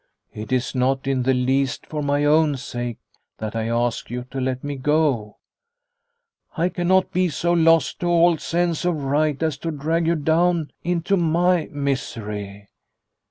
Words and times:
It 0.33 0.51
is 0.51 0.73
not 0.73 1.05
in 1.05 1.21
the 1.21 1.33
least 1.35 1.85
for 1.85 2.01
my 2.01 2.25
own 2.25 2.57
sake 2.57 2.97
that 3.37 3.55
I 3.55 3.67
ask 3.67 4.09
you 4.09 4.23
to 4.31 4.41
let 4.41 4.63
me 4.63 4.75
go. 4.75 5.37
I 6.57 6.69
cannot 6.69 7.11
be 7.11 7.29
so 7.29 7.53
lost 7.53 7.99
to 7.99 8.07
all 8.07 8.39
sense 8.39 8.83
of 8.83 9.03
right 9.03 9.37
as 9.43 9.59
to 9.59 9.69
drag 9.69 10.07
you 10.07 10.15
down 10.15 10.71
into 10.83 11.17
my 11.17 11.69
misery. 11.71 12.69